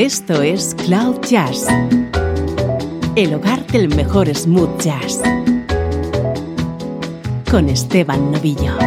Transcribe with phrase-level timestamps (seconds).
[0.00, 1.66] Esto es Cloud Jazz,
[3.16, 5.20] el hogar del mejor smooth jazz,
[7.50, 8.78] con Esteban Novillo.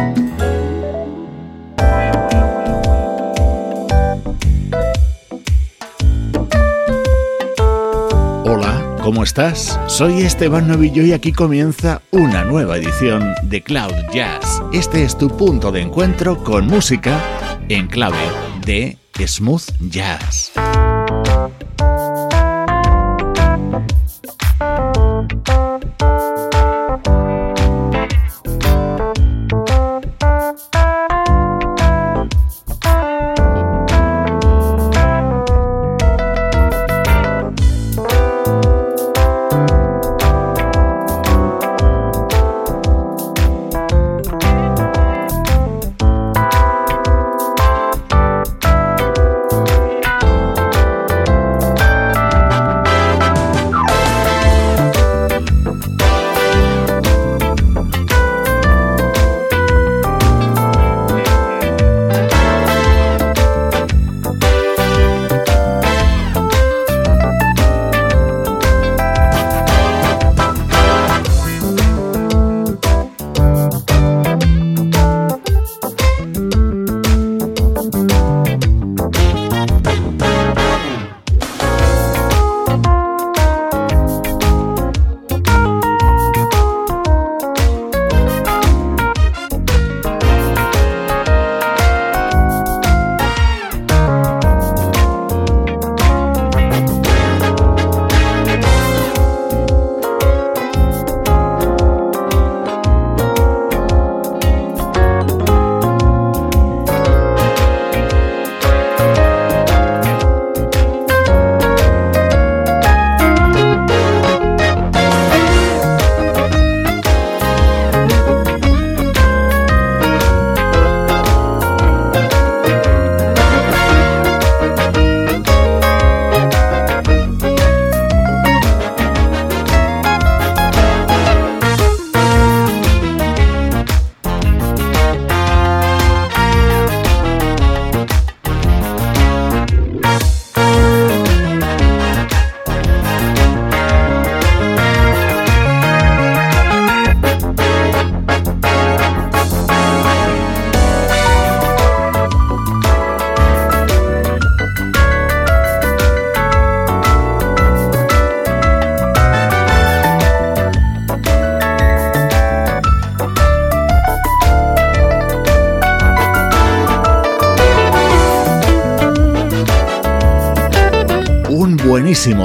[8.44, 9.78] Hola, ¿cómo estás?
[9.86, 14.60] Soy Esteban Novillo y aquí comienza una nueva edición de Cloud Jazz.
[14.72, 17.20] Este es tu punto de encuentro con música
[17.68, 18.18] en clave
[18.66, 20.50] de smooth jazz.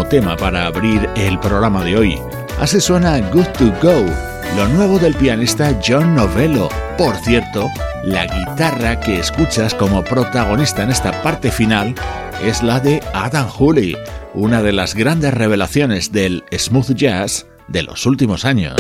[0.10, 2.20] Tema para abrir el programa de hoy.
[2.60, 4.06] Así suena Good to Go,
[4.58, 6.68] lo nuevo del pianista John Novello.
[6.98, 7.70] Por cierto,
[8.04, 11.96] la guitarra que escuchas como protagonista en esta parte final
[12.44, 13.96] es la de Adam Hooley,
[14.34, 18.76] una de las grandes revelaciones del smooth jazz de los últimos años.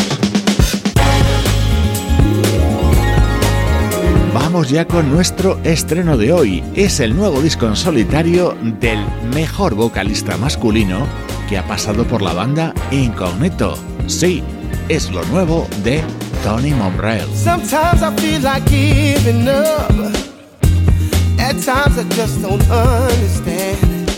[4.67, 6.63] Ya con nuestro estreno de hoy.
[6.75, 8.99] Es el nuevo disco en solitario del
[9.33, 11.07] mejor vocalista masculino
[11.47, 13.77] que ha pasado por la banda Incognito.
[14.07, 14.43] Sí,
[14.89, 16.03] es lo nuevo de
[16.43, 17.27] Tony Monreal.
[17.33, 20.13] Sometimes I feel like giving up.
[21.39, 24.11] At times I just don't understand.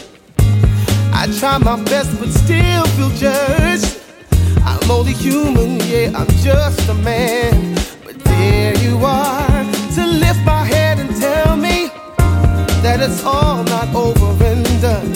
[1.13, 3.99] I try my best but still feel.
[4.65, 7.75] I'm only human, yeah, I'm just a man.
[8.03, 9.40] But there you are
[13.01, 15.11] that it's all not over and done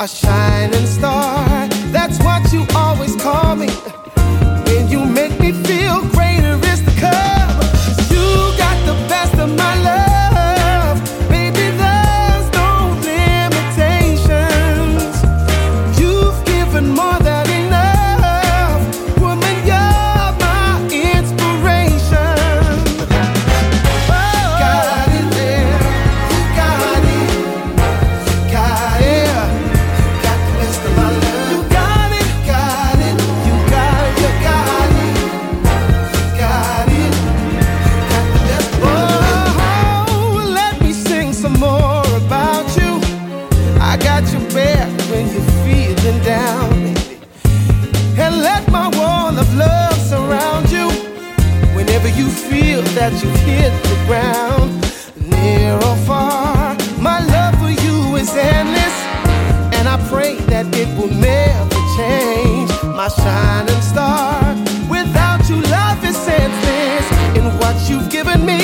[0.00, 1.68] a shining star.
[1.92, 3.68] That's what you always call me.
[4.66, 5.71] When you make me feel
[54.12, 54.70] ground,
[55.16, 56.76] near or far.
[57.00, 58.96] My love for you is endless,
[59.76, 62.70] and I pray that it will never change.
[63.00, 64.36] My shining star,
[64.96, 67.06] without you, love is senseless.
[67.38, 68.60] In what you've given me,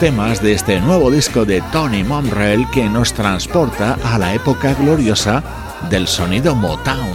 [0.00, 5.42] temas de este nuevo disco de Tony Monrell que nos transporta a la época gloriosa
[5.90, 7.10] del sonido Motown.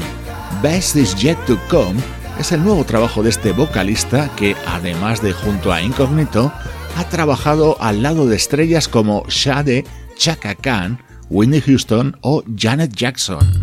[0.61, 2.01] Best is Yet to Come
[2.39, 6.51] es el nuevo trabajo de este vocalista que, además de junto a Incognito,
[6.97, 9.85] ha trabajado al lado de estrellas como Shade,
[10.17, 13.62] Chaka Khan, Whitney Houston o Janet Jackson.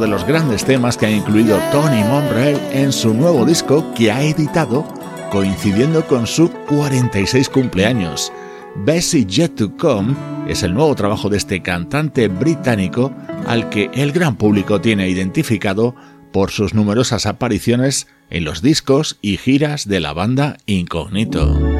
[0.00, 4.22] De los grandes temas que ha incluido Tony Monreal en su nuevo disco que ha
[4.22, 4.84] editado
[5.30, 8.32] coincidiendo con su 46 cumpleaños.
[8.76, 10.14] Bessie Yet to Come
[10.48, 13.12] es el nuevo trabajo de este cantante británico
[13.46, 15.94] al que el gran público tiene identificado
[16.32, 21.79] por sus numerosas apariciones en los discos y giras de la banda Incognito.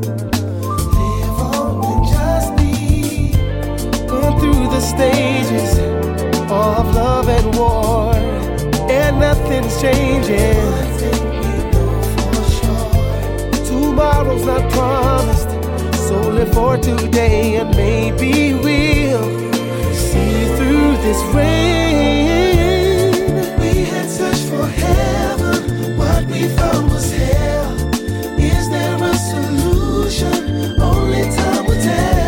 [4.81, 5.77] stages
[6.49, 8.13] of love and war,
[8.89, 10.79] and nothing's changing.
[13.65, 15.49] Tomorrow's not promised,
[16.07, 19.53] so live for today, and maybe we'll
[19.93, 23.11] see through this rain.
[23.59, 27.71] We had searched for heaven, what we found was hell.
[28.39, 30.81] Is there a solution?
[30.81, 32.20] Only time will tell.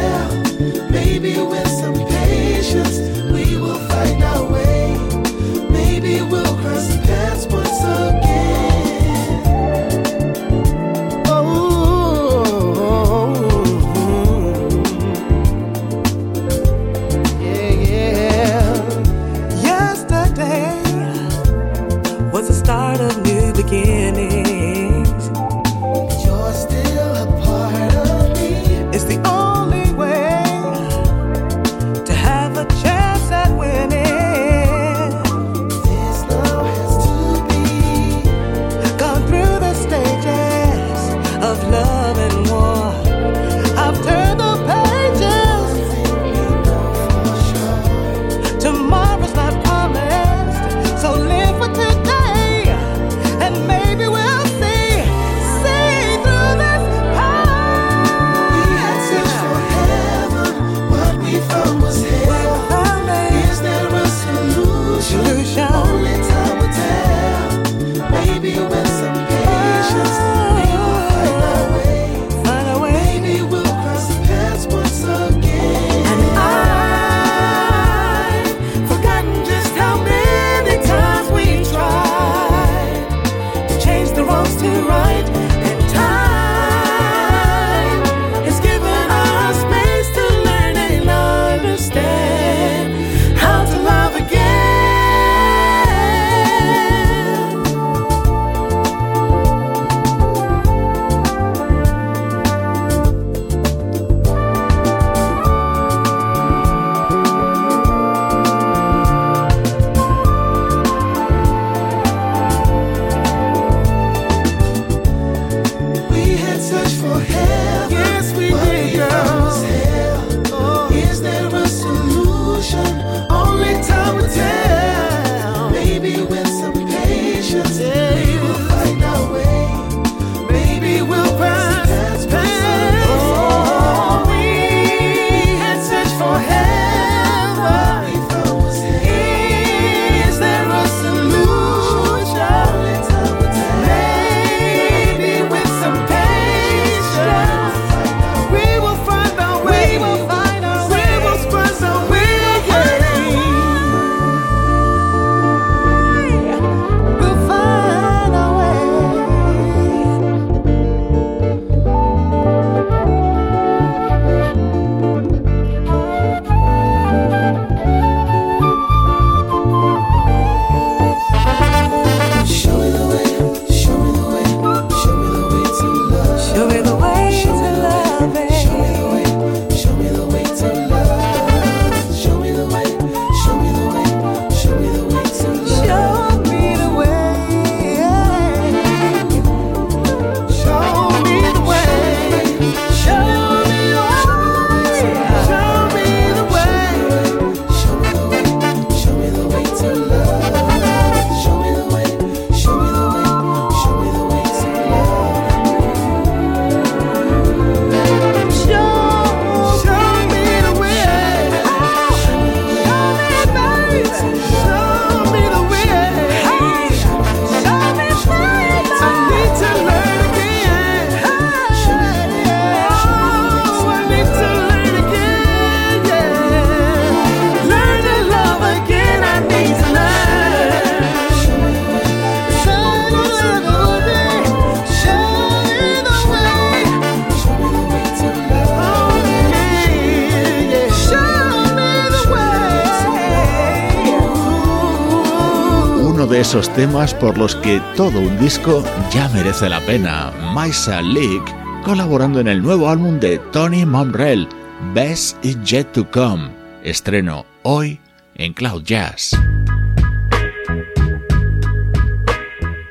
[246.76, 250.32] Temas por los que todo un disco ya merece la pena.
[250.54, 254.48] Maisa Leak colaborando en el nuevo álbum de Tony Monrell,
[254.94, 256.50] Best is Yet to Come,
[256.84, 258.00] estreno hoy
[258.36, 259.38] en Cloud Jazz.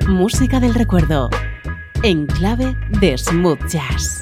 [0.07, 1.31] Música del recuerdo,
[2.03, 4.21] en clave de smooth jazz.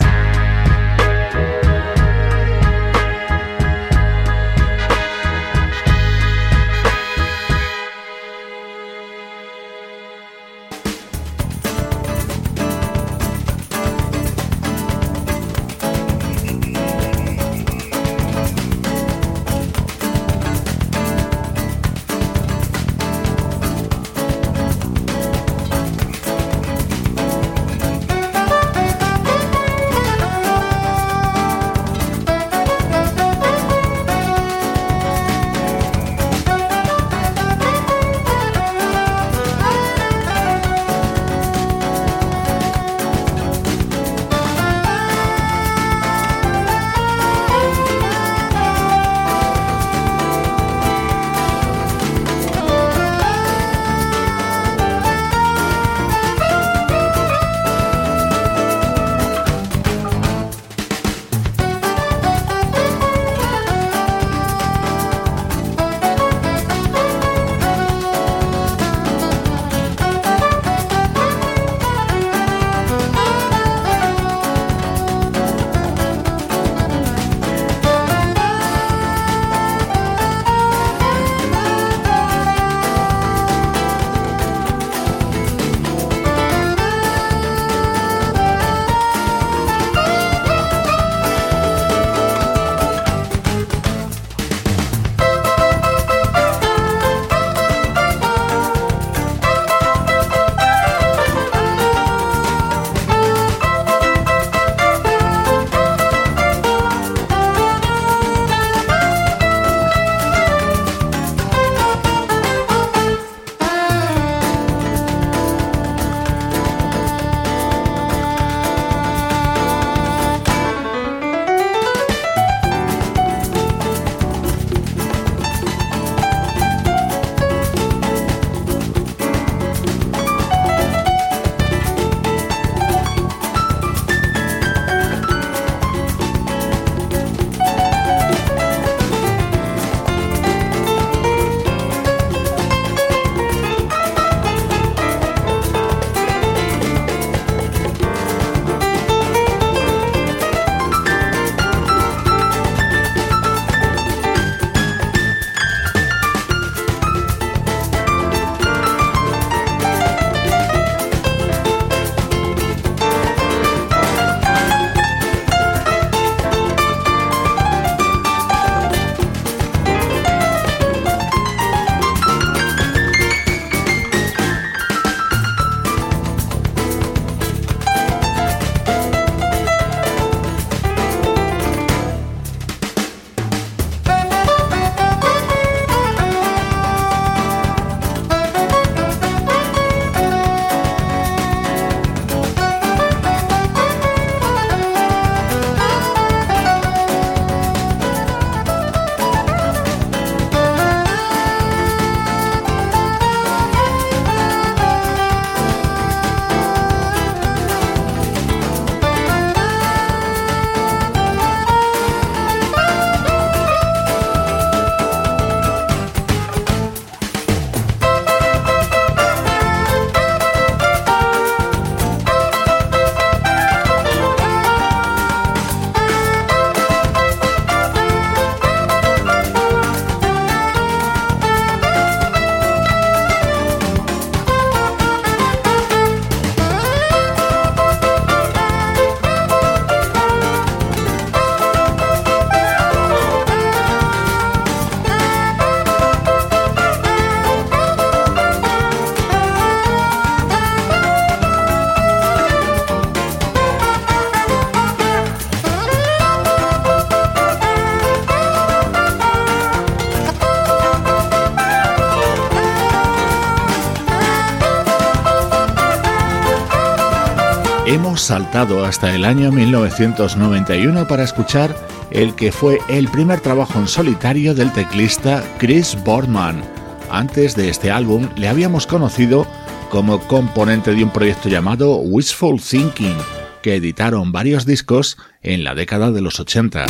[268.31, 271.75] Hasta el año 1991 para escuchar
[272.13, 276.63] el que fue el primer trabajo en solitario del teclista Chris Boardman.
[277.11, 279.49] Antes de este álbum le habíamos conocido
[279.91, 283.17] como componente de un proyecto llamado Wishful Thinking,
[283.63, 286.87] que editaron varios discos en la década de los 80.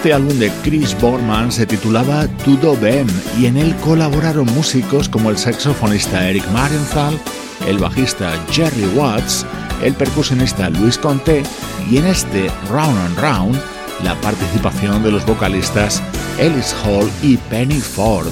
[0.00, 3.06] Este álbum de Chris Borman se titulaba Tudo Bem
[3.38, 7.20] y en él colaboraron músicos como el saxofonista Eric Marienthal,
[7.68, 9.44] el bajista Jerry Watts,
[9.82, 11.42] el percusionista Luis Conté
[11.90, 13.60] y en este Round and Round
[14.02, 16.02] la participación de los vocalistas
[16.38, 18.28] Ellis Hall y Penny Ford.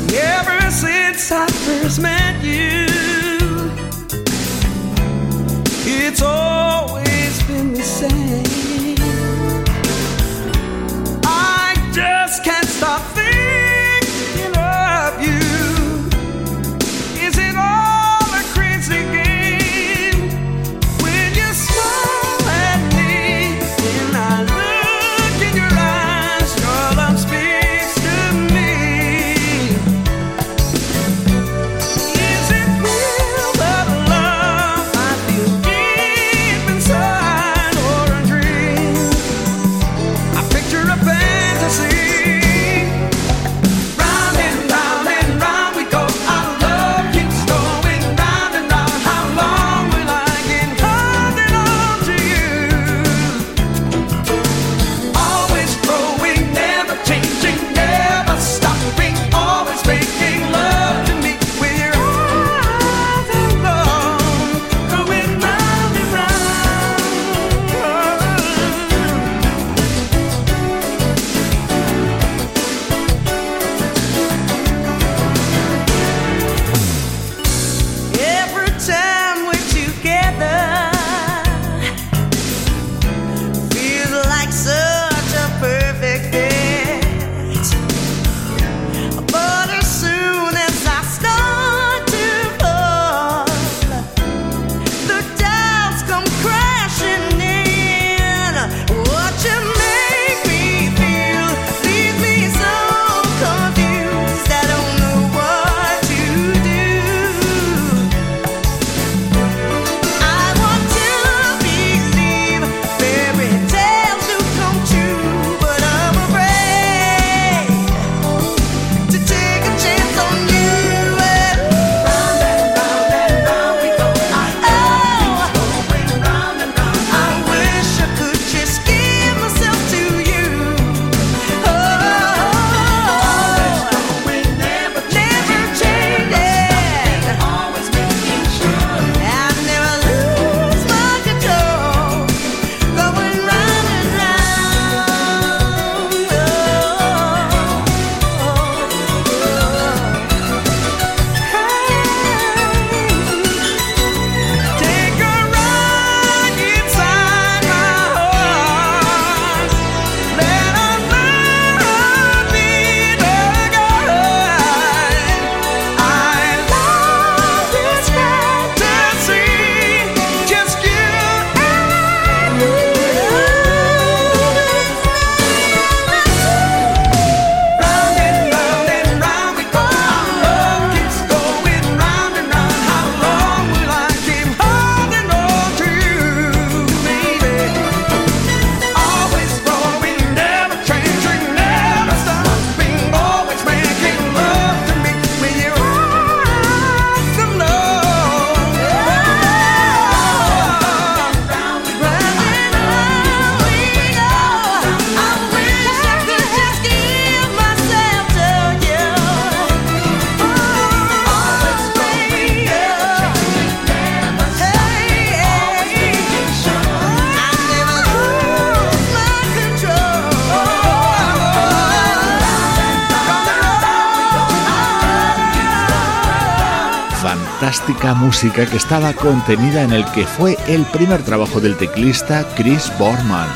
[228.14, 233.46] Música que estaba contenida en el que fue el primer trabajo del teclista Chris Borman,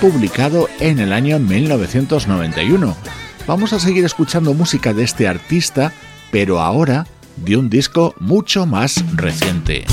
[0.00, 2.96] publicado en el año 1991.
[3.46, 5.92] Vamos a seguir escuchando música de este artista,
[6.32, 7.06] pero ahora
[7.36, 9.84] de un disco mucho más reciente.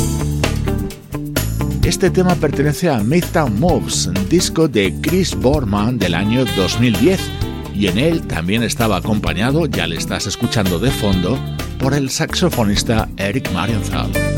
[1.83, 7.19] Este tema pertenece a Midtown Moves, disco de Chris Borman del año 2010,
[7.77, 11.37] y en él también estaba acompañado, ya le estás escuchando de fondo,
[11.77, 14.36] por el saxofonista Eric Marienthal.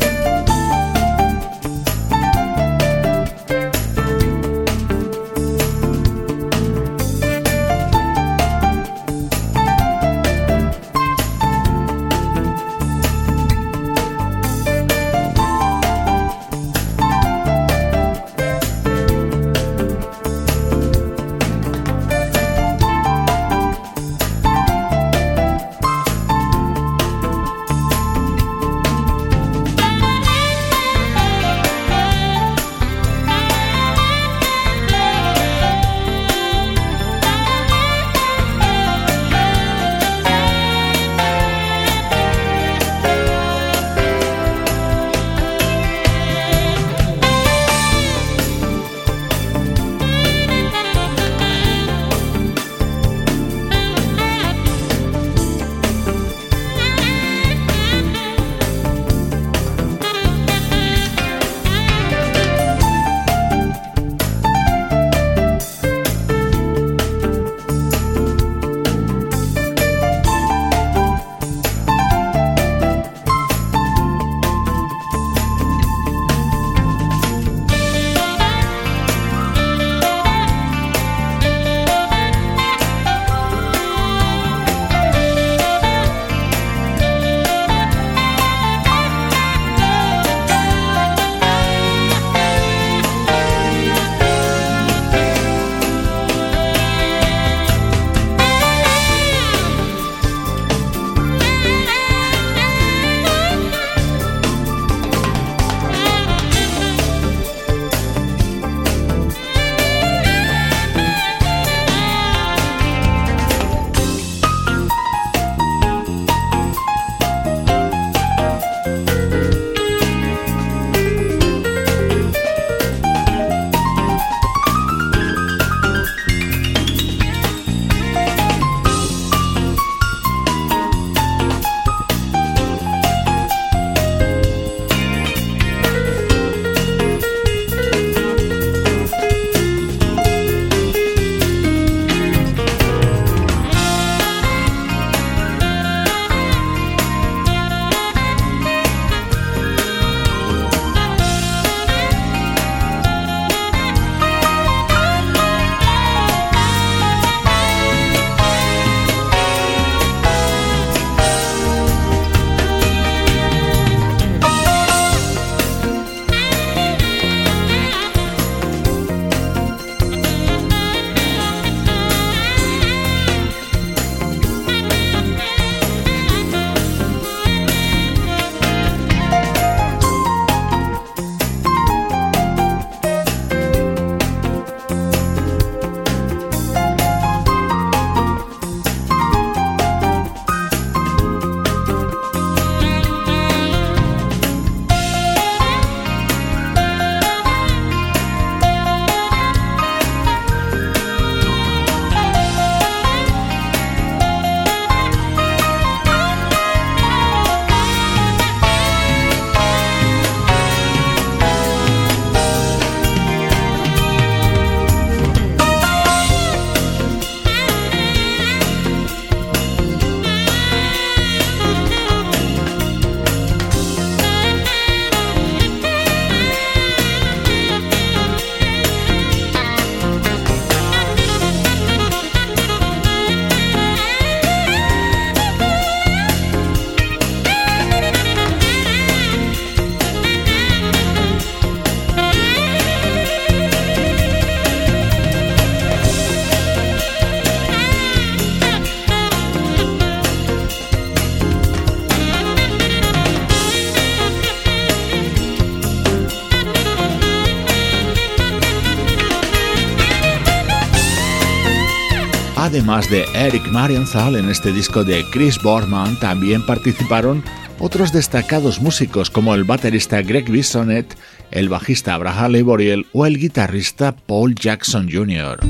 [262.90, 267.44] Además de Eric Marienthal en este disco de Chris Borman, también participaron
[267.78, 271.16] otros destacados músicos como el baterista Greg Bisonet,
[271.52, 275.60] el bajista Abraham Leboriel o el guitarrista Paul Jackson Jr.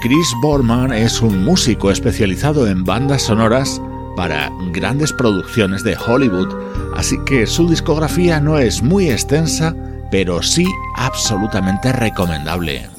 [0.00, 3.80] Chris Borman es un músico especializado en bandas sonoras
[4.16, 6.48] para grandes producciones de Hollywood,
[6.96, 9.74] así que su discografía no es muy extensa,
[10.10, 12.93] pero sí absolutamente recomendable.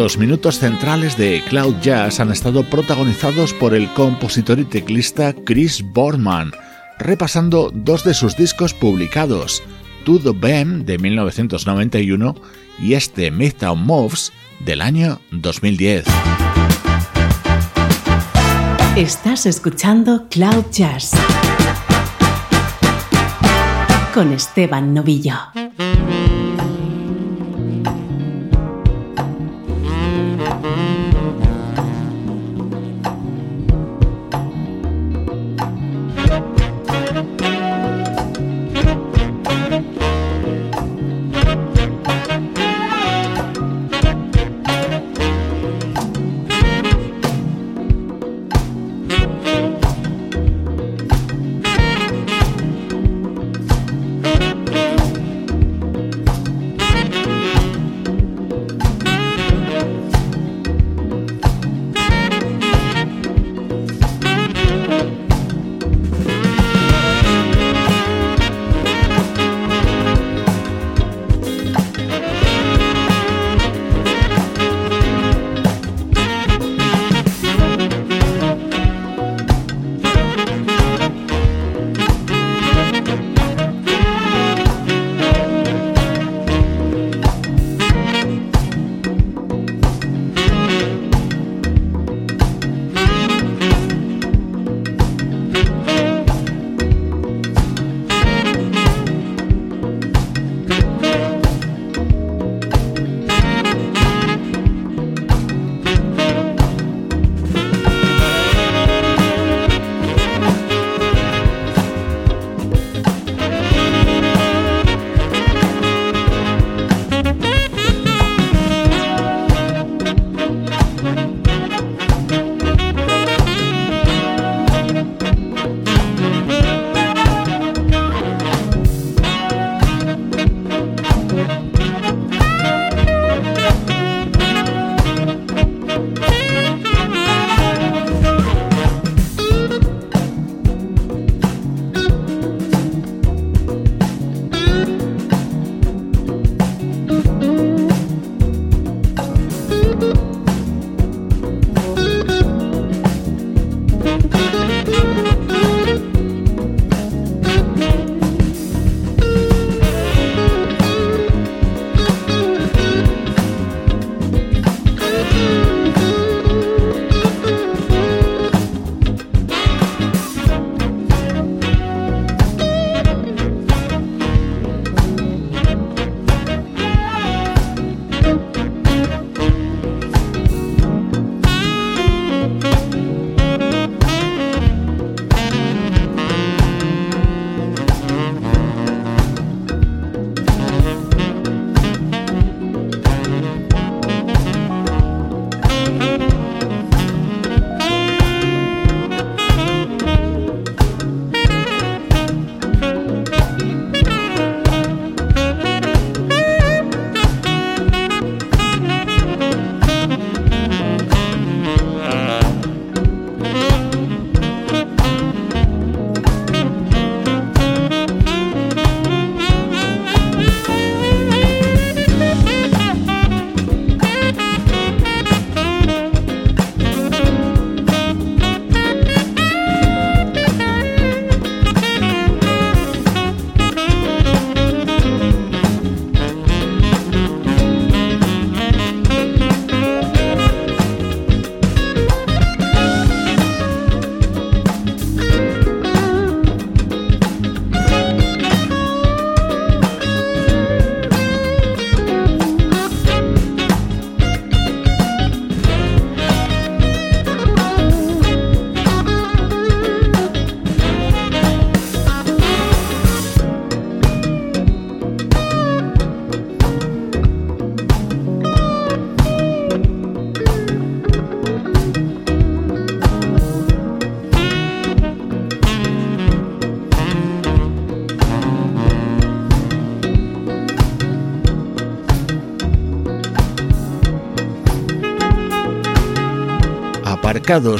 [0.00, 5.82] Estos minutos centrales de Cloud Jazz han estado protagonizados por el compositor y teclista Chris
[5.82, 6.52] Borman,
[6.98, 9.62] repasando dos de sus discos publicados,
[10.06, 12.34] To the Bam de 1991
[12.78, 16.06] y este Midtown Moves del año 2010.
[18.96, 21.10] Estás escuchando Cloud Jazz
[24.14, 25.34] con Esteban Novillo.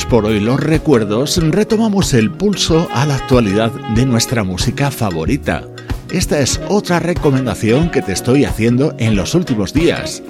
[0.08, 5.62] Por hoy los recuerdos, retomamos el pulso a la actualidad de nuestra música favorita.
[6.10, 10.24] esta es otra recomendación que te estoy haciendo en los últimos días.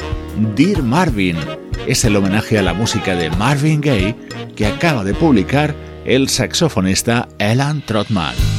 [0.54, 1.38] Dear Marvin
[1.86, 4.14] es el homenaje a la música de Marvin Gaye
[4.54, 5.74] que acaba de publicar
[6.04, 8.49] el saxofonista Alan Trotman.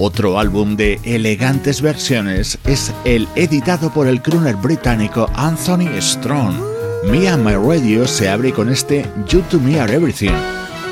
[0.00, 6.54] Otro álbum de elegantes versiones es el editado por el crooner británico Anthony Strong.
[7.10, 10.30] Me and My Radio se abre con este You to Me Are Everything,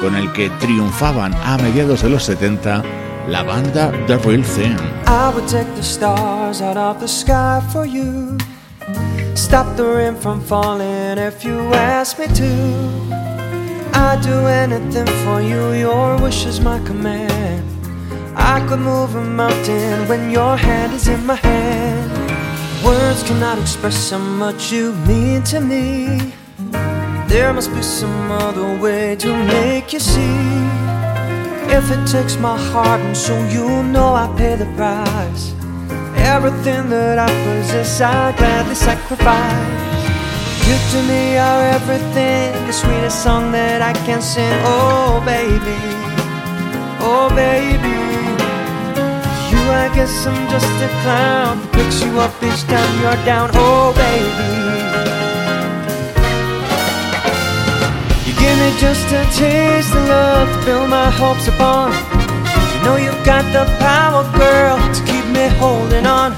[0.00, 2.82] con el que triunfaban a mediados de los 70
[3.28, 4.76] la banda The Real Thing.
[5.07, 8.36] I would take the stars out of the sky for you.
[9.34, 13.16] Stop the rain from falling if you ask me to.
[13.94, 17.76] I'd do anything for you, your wish is my command.
[18.37, 22.11] I could move a mountain when your hand is in my hand.
[22.84, 26.32] Words cannot express how much you mean to me.
[27.28, 30.39] There must be some other way to make you see.
[31.78, 35.53] If it takes my heart and soul, you know I pay the price.
[36.16, 39.87] Everything that I possess, I gladly sacrifice.
[40.66, 44.53] You to me are everything, the sweetest song that I can sing.
[44.64, 45.78] Oh, baby,
[47.01, 48.05] oh, baby.
[49.70, 53.50] I guess I'm just a clown who picks you up each time you're down.
[53.54, 54.48] Oh, baby.
[58.26, 61.92] You give me just a taste of love to build my hopes upon.
[62.72, 66.32] You know you've got the power, girl, to keep me holding on.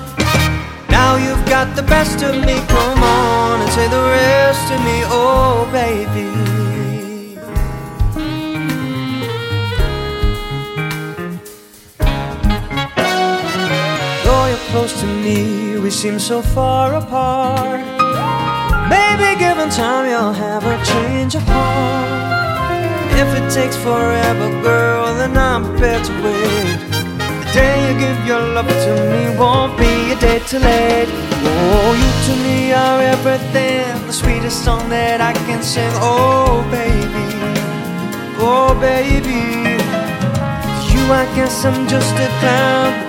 [0.89, 5.03] Now you've got the best of me, come on and say the rest of me,
[5.07, 6.48] oh, baby.
[14.71, 17.81] Close to me, we seem so far apart.
[18.89, 23.09] Maybe given time, you'll have a change of heart.
[23.23, 26.79] If it takes forever, girl, then I'm prepared to wait.
[27.45, 31.09] The day you give your love to me won't be a day too late.
[31.51, 35.91] Oh, you to me are everything, the sweetest song that I can sing.
[35.95, 37.29] Oh, baby,
[38.39, 39.45] oh, baby.
[40.93, 43.08] You, I guess I'm just a clown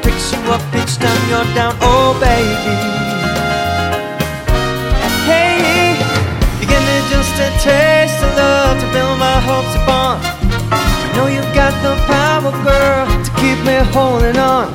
[13.87, 14.71] holding on.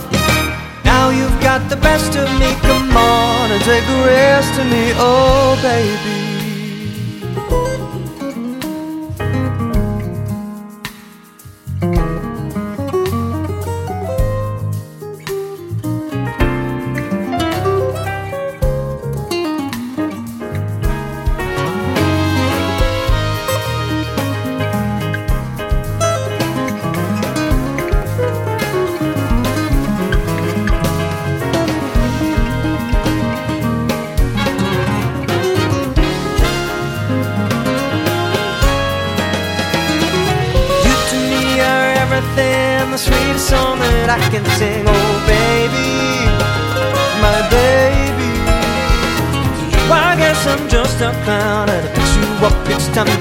[0.85, 4.93] Now you've got the best of me, come on and take the rest of me,
[4.97, 6.34] oh, baby.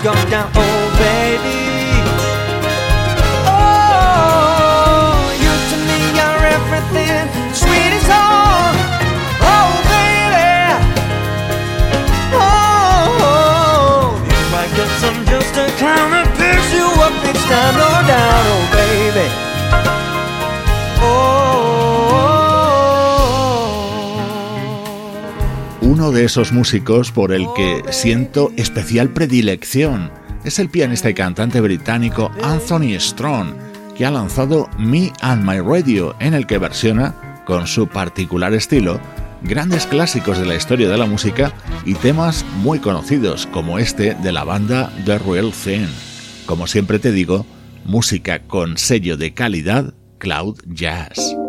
[0.04, 0.53] Time you go down,
[26.34, 30.10] esos músicos por el que siento especial predilección
[30.44, 33.54] es el pianista y cantante británico Anthony Strong,
[33.96, 37.14] que ha lanzado Me and My Radio, en el que versiona,
[37.46, 39.00] con su particular estilo,
[39.44, 41.54] grandes clásicos de la historia de la música
[41.86, 45.86] y temas muy conocidos como este de la banda The Real Thing.
[46.48, 47.46] Como siempre te digo,
[47.86, 51.43] música con sello de calidad Cloud Jazz.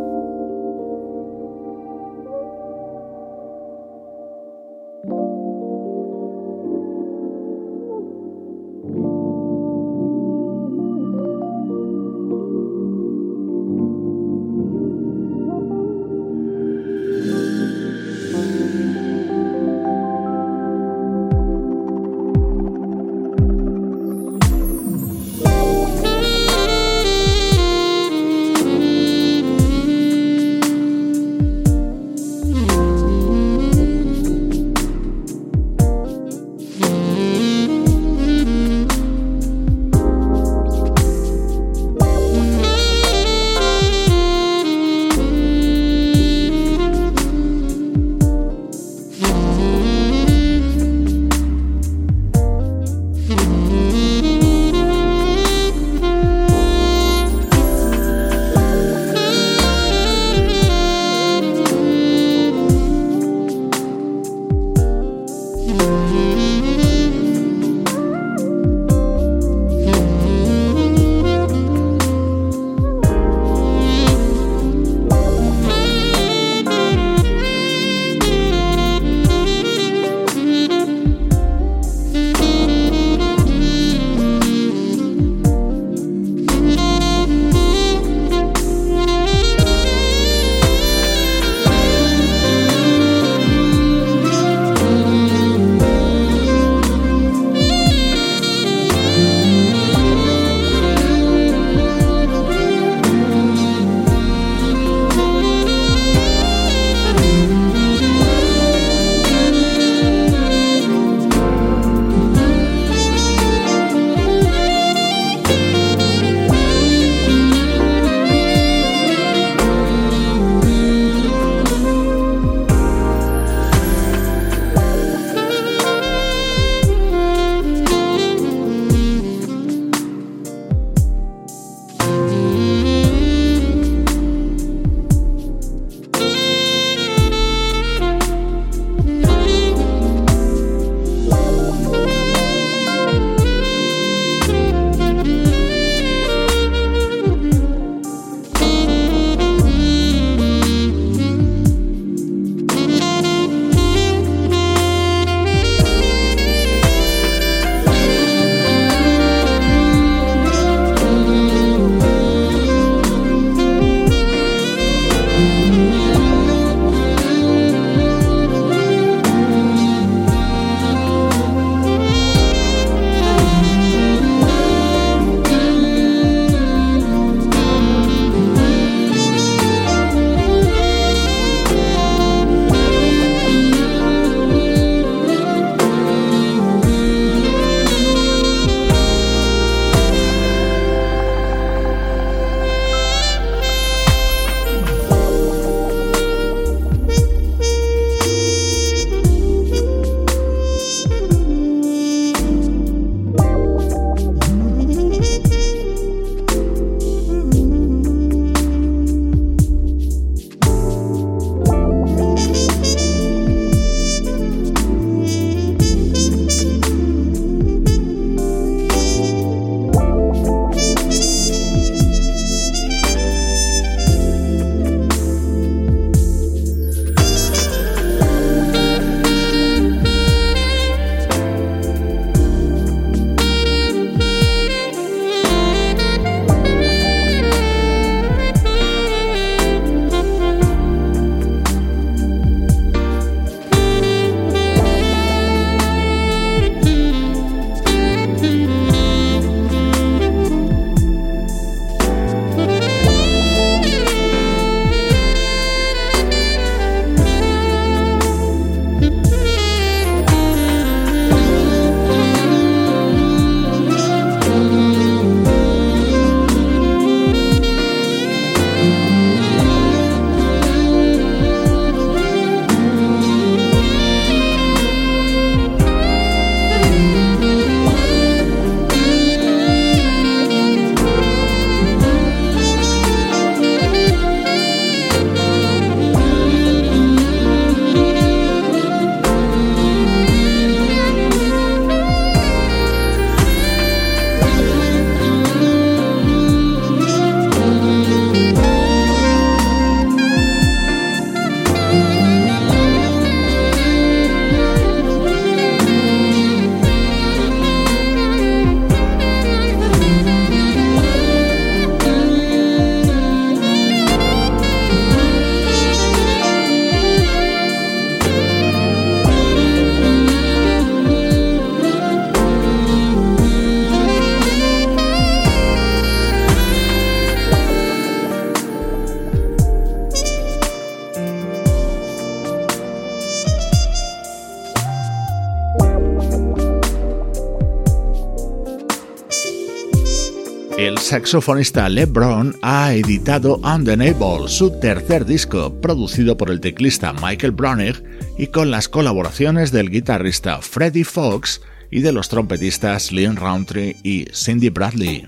[341.24, 347.94] Saxofonista LeBron ha editado Undeniable, su tercer disco, producido por el teclista Michael Browning
[348.36, 354.26] y con las colaboraciones del guitarrista Freddie Fox y de los trompetistas Lynn Roundtree y
[354.34, 355.26] Cindy Bradley.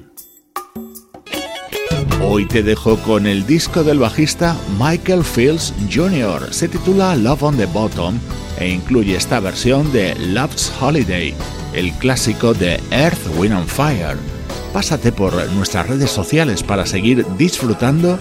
[2.22, 6.52] Hoy te dejo con el disco del bajista Michael Fields Jr.
[6.52, 8.18] Se titula Love on the Bottom
[8.58, 11.32] e incluye esta versión de Love's Holiday,
[11.72, 14.35] el clásico de Earth, Wind and Fire
[14.76, 18.18] pásate por nuestras redes sociales para seguir disfrutando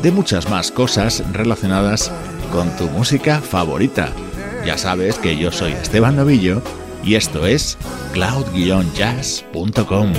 [0.00, 2.10] de muchas más cosas relacionadas
[2.50, 4.08] con tu música favorita.
[4.64, 6.62] Ya sabes que yo soy Esteban Novillo
[7.04, 7.76] y esto es
[8.14, 10.14] cloud-jazz.com.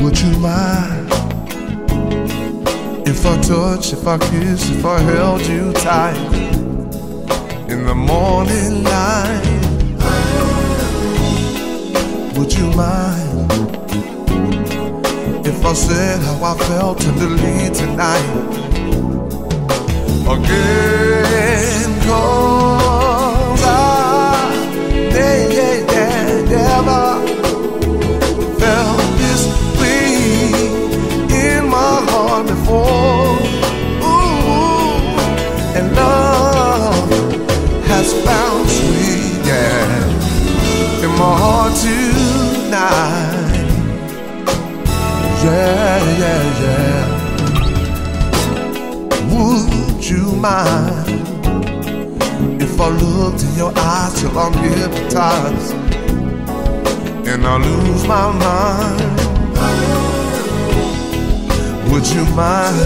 [15.50, 18.28] if I said how I felt tenderly tonight
[20.36, 24.60] again cause I
[26.50, 27.39] never
[50.40, 51.42] Mind
[52.62, 55.74] if I looked in your eyes till I'm hypnotized
[57.28, 59.02] and I lose my mind?
[61.92, 62.80] Would you mind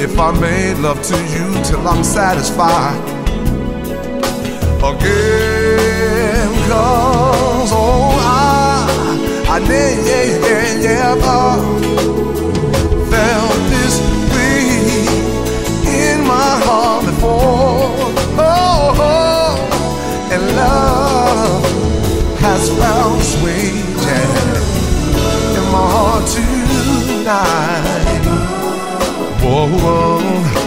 [0.00, 2.98] if I made love to you till I'm satisfied?
[4.82, 10.18] Again, cause oh, I I never
[22.50, 23.36] has found its
[25.58, 27.84] in my heart tonight.
[29.42, 30.57] Whoa, whoa.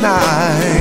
[0.00, 0.77] night.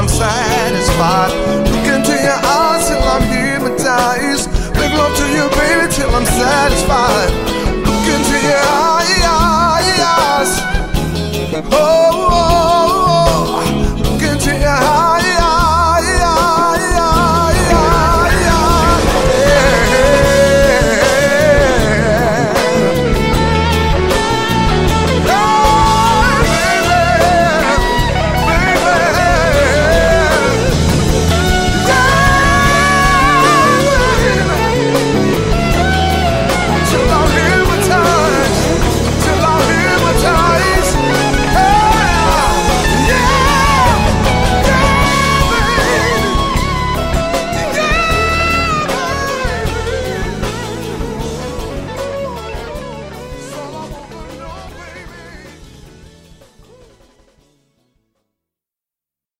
[0.00, 1.30] I'm satisfied.
[1.68, 4.48] Look into your eyes till I'm hypnotized.
[4.76, 7.49] Make love to you, baby, till I'm satisfied.